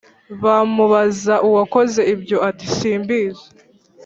[0.43, 3.45] bamubaza uwakoze ibyo ati «simbizi.»